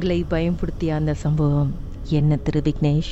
[0.00, 1.72] உங்களை பயன்படுத்திய அந்த சம்பவம்
[2.08, 3.10] என்ன திரு விக்னேஷ்?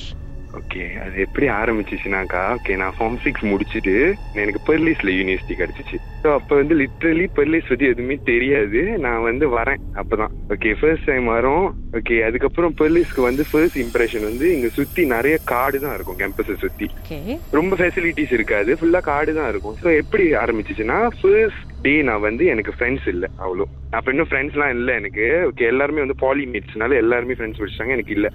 [0.53, 5.97] ஓகே அது எப்படி ஆரம்பிச்சிச்சுனாக்கா ஓகே நான் ஃபார்ம் சிக்ஸ் முடிச்சுட்டு எனக்கு பெர்லிஸ்ல யூனிவர்சிட்டி கிடைச்சிச்சு.
[6.23, 8.81] ஸோ அப்போ வந்து லிட்ரலி பெர்லிஸ் பத்தி எதுவுமே தெரியாது.
[9.05, 10.33] நான் வந்து வரேன் அப்பதான்.
[10.55, 11.67] ஓகே ஃபர்ஸ்ட் டைம் வரோம்.
[11.99, 16.89] ஓகே அதுக்கப்புறம் பெர்லிஸ்க்கு வந்து ஃபர்ஸ்ட் இம்ப்ரெஷன் வந்து இங்க சுத்தி நிறைய காடு தான் இருக்கும் கேம்பஸை சுத்தி.
[17.03, 17.19] ஓகே
[17.59, 19.79] ரொம்ப ஃபெசிலிட்டிஸ் இருக்காது ஃபுல்லா காடு தான் இருக்கும்.
[19.83, 23.67] ஸோ எப்படி ஆரம்பிச்சிச்சுன்னா ஃபர்ஸ்ட் டே நான் வந்து எனக்கு ஃப்ரெண்ட்ஸ் இல்லை அவ்வளோ.
[23.97, 25.27] அப்ப இன்னும் ஃப்ரெண்ட்ஸ்லாம் இல்லை எனக்கு.
[25.51, 28.31] ஓகே எல்லாருமே வந்து பாலிமேட்ஸ்னால எல்லாருமே ஃப்ரெண்ட்ஸ் பிடிச்சாங்க எனக்கு இல்லை.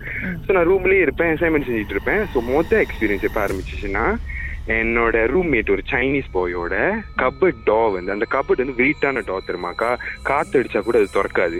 [0.45, 2.23] ஸோ நான் ரூம்லயே இருப்பேன் அசைன்மெண்ட் செஞ்சுட்டு இருப்பேன்.
[2.33, 4.05] ஸோ மொத்த எக்ஸ்பீரியன்ஸ் எப்போ ஆரம்பிச்சிச்சுன்னா
[4.67, 6.75] என்னோட ரூம்மேட் ஒரு சைனீஸ் பாயோட
[7.21, 9.89] கபட் டா வந்து அந்த கபட் வந்து வெயிட்டான டா தெரியுமாக்கா?
[10.29, 11.57] காத்து அடிச்சா கூட அது திறக்காது.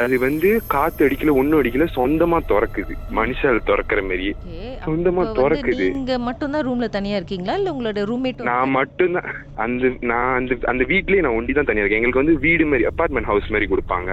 [0.00, 2.94] அது வந்து காத்து அடிக்கல ஒன்னும் அடிக்கல சொந்தமா திறக்குது.
[3.18, 5.86] மனுஷால் திறக்கிற மாதிரியே ஓகே சொந்தமா திறக்குது.
[5.98, 7.56] நீங்க மட்டும்தான் ரூம்ல தனியா இருக்கீங்களா?
[7.60, 9.30] இல்ல உங்களோட ரூம்மேட் நான் மட்டும்தான்.
[9.66, 12.02] அந்த நான் அந்த அந்த வீட்லயே நான் ஒண்டி தான் தனியா இருக்கேன்.
[12.02, 14.10] எங்களுக்கு வந்து வீடு மாதிரி அபார்ட்மெண்ட் ஹவுஸ் மாதிரி கொடுப்பாங்க.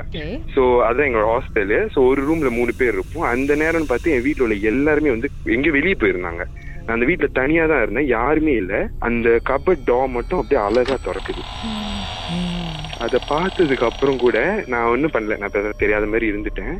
[0.55, 3.29] சோ அதான் எங்களோட ஹாஸ்டலு சோ ஒரு ரூம்ல மூணு பேர் இருப்போம்.
[3.33, 6.45] அந்த நேரம்னு பார்த்து என் வீட்ல உள்ள எல்லாருமே வந்து எங்க வெளியே போயிருந்தாங்க.
[6.83, 8.11] நான் அந்த வீட்டுல தனியா தான் இருந்தேன்.
[8.17, 8.73] யாருமே இல்ல.
[9.07, 11.43] அந்த கபட் டா மட்டும் அப்படியே அழகா திறக்குது.
[13.05, 14.37] அதை பார்த்ததுக்கு அப்புறம் கூட
[14.71, 15.37] நான் ஒன்றும் பண்ணல.
[15.41, 16.75] நான் தெரியாத மாதிரி இருந்துட்டேன்.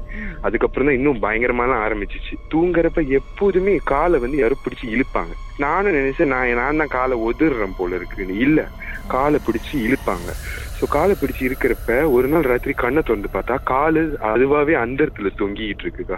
[0.47, 2.33] அதுக்கப்புறம் தான் இன்னும் பயங்கரமாலாம் ஆரம்பிச்சிச்சு.
[2.53, 5.33] தூங்குறப்ப எப்போதுமே காலை வந்து யாரும் பிடிச்சி இழுப்பாங்க.
[5.65, 8.35] நானும் நினைச்சேன் நான் நான் தான் காலை ஒதுறேன் போல இருக்குன்னு.
[8.47, 8.59] இல்ல
[9.15, 10.29] காலை பிடிச்சி இழுப்பாங்க.
[10.77, 16.17] ஸோ காலை பிடிச்சி இருக்கிறப்ப ஒரு நாள் ராத்திரி கண்ணை திறந்து பார்த்தா காலு அதுவாவே அந்தரத்துல தொங்கிட்டு இருக்குக்கா.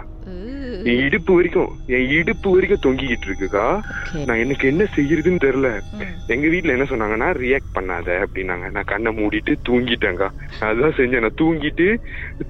[0.90, 3.66] என் இடுப்பு வரைக்கும் என் இடுப்பு வரைக்கும் தொங்கிக்கிட்டு இருக்குக்கா.
[4.28, 5.68] நான் எனக்கு என்ன செய்யறதுன்னு தெரியல.
[6.34, 8.66] எங்க வீட்ல என்ன சொன்னாங்கன்னா ரியாக்ட் பண்ணாத அப்படின்னாங்க.
[8.76, 10.28] நான் கண்ணை மூடிட்டு தூங்கிட்டேங்க்கா
[10.68, 11.24] அதுதான் செஞ்சேன்.
[11.26, 11.86] நான் தூங்கிட்டு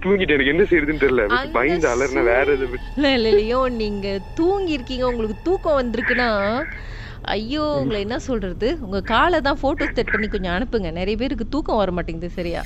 [0.05, 1.27] தூங்கிட்டு எனக்கு என்ன செய்யறதுன்னு தெரியல.
[1.59, 4.09] பயந்து அலர்ன வேற எது இல்ல இல்ல இல்லையோ நீங்க
[4.41, 6.31] தூங்கி இருக்கீங்க உங்களுக்கு தூக்கம் வந்திருக்குன்னா
[7.35, 8.69] ஐயோ உங்களை என்ன சொல்றது?
[8.87, 10.89] உங்க காலை தான் போட்டோ செட் பண்ணி கொஞ்சம் அனுப்புங்க.
[10.99, 12.63] நிறைய பேருக்கு தூக்கம் வர மாட்டேங்குது சரியா?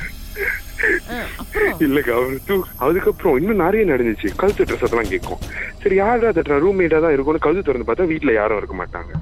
[1.86, 4.28] இல்லக்கா அவரு தூ அதுக்கப்புறம் இன்னும் நிறைய நடந்துச்சு.
[4.36, 5.40] கழுத்து ட்ரெஸ் அதெல்லாம் கேட்கும்.
[5.82, 6.58] சரி யாரா தட்டுறா?
[6.66, 9.12] ரூம்மேட்டா தான் இருக்கும்னு கழுத்து திறந்து பார்த்தா வீட்ல யாரும் இருக்க மாட்டாங்க.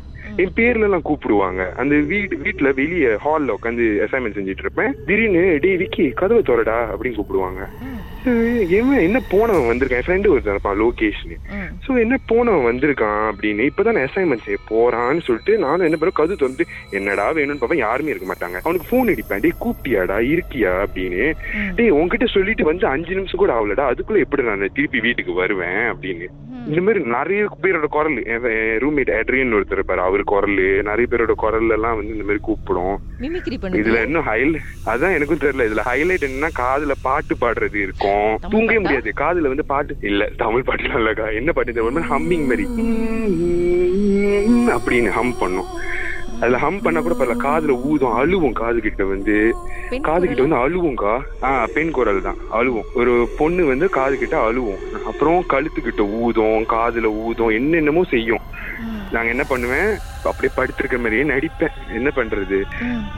[0.42, 1.74] என் பேர்ல எல்லாம் கூப்பிடுவாங்க.
[1.82, 4.94] அந்த வீடு வீட்டுல வெளிய ஹால்ல உட்காந்து அசைன்மெண்ட் செஞ்சுட்டு இருப்பேன்.
[5.06, 7.62] திடீர்னு டே விக்கி கதவை திறடா அப்படின்னு கூப்பிடுவாங்க.
[9.06, 10.00] என்ன போனவன் வந்திருக்கான்?
[10.00, 11.36] என் ஃப்ரெண்டு ஒருத்தன் இருப்பான் லோகேஷ்னு
[11.84, 16.66] சோ என்ன போனவன் வந்திருக்கான் அப்படின்னு இப்பதான் அசைன்மெண்ட் செய்ய போறான்னு சொல்லிட்டு நானும் என்ன பண்ணுறேன் கது திறந்து
[16.90, 18.60] என்னடா வேணும்னு பார்ப்பேன் யாருமே இருக்க மாட்டாங்க.
[18.62, 19.42] அவனுக்கு ஃபோன் அடிப்பேன்.
[19.44, 20.16] டேய் கூப்பிட்டியாடா?
[20.32, 20.72] இருக்கியா?
[20.84, 21.26] அப்படின்னு.
[21.74, 23.86] டேய் உன்கிட்ட சொல்லிட்டு வந்து அஞ்சு நிமிஷம் கூட ஆகலடா.
[23.92, 25.80] அதுக்குள்ள எப்படி நான் திருப்பி வீட்டுக்கு வருவேன்?
[25.92, 26.28] அப்படின்னு.
[26.68, 28.16] இந்த மாதிரி நிறைய பேரோட குரல்
[28.82, 30.56] ரூம்மேட் ஏட்ரியன் ஒருத்தர் இருப்பாரு அவர் குரல்
[30.88, 32.96] நிறைய பேரோட குரல் எல்லாம் வந்து இந்த மாதிரி கூப்பிடும்.
[33.82, 34.56] இதுல இன்னும் ஹைல
[34.86, 35.66] அதான் எனக்கும் தெரியல.
[35.68, 38.82] இதுல ஹைலைட் என்னன்னா காதுல பாட்டு பாடுறது இருக்கும் தூங்கவே பாட்டா?
[38.84, 42.64] முடியாது காதுல வந்து பாட்டு இல்ல தமிழ் பாட்டுலாம் இல்லக்கா என்ன பாட்டு மாதிரி ஹம்மிங் மாதிரி
[44.76, 45.70] அப்படின்னு ஹம் பண்ணும்
[46.38, 49.36] அதுல ஹம் பண்ணா கூட பரவாயில்ல காதுல ஊதும் அழுவும் காது கிட்ட வந்து
[50.02, 50.42] காது கிட்ட?
[50.42, 51.12] வந்து அழுவும்க்கா
[51.48, 56.66] ஆஹ் பெண் குரல் தான் அழுவும் ஒரு பொண்ணு வந்து காது கிட்ட அழுவும் அப்புறம் கழுத்து கிட்ட ஊதும்
[56.72, 58.44] காதுல ஊதும் என்னென்னமோ செய்யும்
[59.12, 59.90] நாங்க என்ன பண்ணுவேன்
[60.24, 62.58] அப்படியே படுத்திருக்க மாதிரியே நடிப்பேன் என்ன பண்றது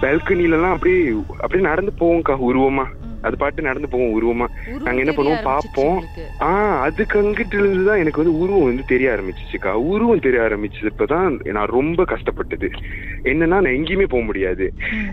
[0.00, 1.00] பால்கனில எல்லாம் அப்படியே
[1.38, 2.86] அப்படியே நடந்து போவோம்க்கா உருவமா.
[3.22, 4.46] அது பாட்டு நடந்து போவோம் உருவமா.
[4.84, 6.04] நாங்க என்ன பண்ணுவோம், பார்ப்போம்.
[6.40, 9.72] ஆஹ் அதுக்கு அங்கிட்டு இருந்துதான் எனக்கு வந்து உருவம் வந்து தெரிய ஆரம்பிச்சிச்சுக்கா.
[9.72, 12.70] உருவம் தெரிய ஆரம்பிச்சதுப்பதான் நான் ரொம்ப கஷ்டப்பட்டது.
[13.22, 14.72] என்னன்னா நான் எங்கேயுமே போக முடியாது.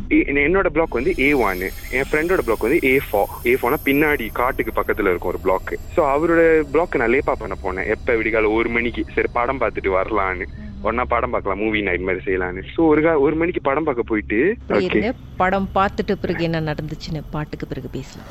[0.10, 1.60] என்னோட பிளாக் வந்து ஏ ஒன்
[1.92, 6.00] என் ஃப்ரெண்டோட பிளாக் வந்து ஏ ஃபோ ஏ ஃபோனா பின்னாடி காட்டுக்கு பக்கத்துல இருக்கும் ஒரு பிளாக் சோ
[6.00, 7.88] அவரோட பிளாக் நான் லேப்பா பண்ண போனேன்.
[7.88, 9.04] எப்ப விடிகால ஒரு மணிக்கு.
[9.14, 10.46] சரி படம் பார்த்துட்டு வரலான்னு.
[10.85, 14.40] ஒன்னா படம் பார்க்கலாம் மூவி நைட் மாதிரி செய்யலான்னு சோ ஒரு கா- ஒரு மணிக்கு படம் பார்க்க போயிட்டு
[14.78, 18.29] ஓகே படம் பார்த்துட்டு பிறகு என்ன நடந்துச்சுன்னு பாட்டுக்கு பிறகு பேசலாம்.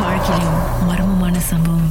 [0.00, 0.58] வாழ்க்கையிலும்
[0.88, 1.90] மர்மமான சம்பவம்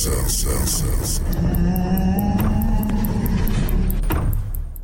[0.00, 1.20] Sensação.